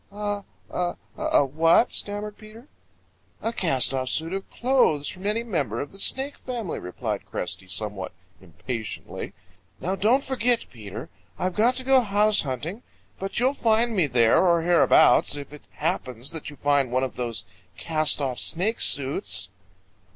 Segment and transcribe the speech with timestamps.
[0.11, 2.67] "A a a what?" stammered Peter.
[3.39, 7.67] "A cast off suit of clothes from any member of the Snake family," replied Cresty
[7.67, 8.11] somewhat
[8.41, 9.33] impatiently.
[9.79, 11.09] "Now don't forget, Peter.
[11.37, 12.81] I've got to go house hunting,
[13.19, 17.15] but you'll find me there or hereabouts, if it happens that you find one of
[17.15, 17.45] those
[17.77, 19.49] cast off Snake suits."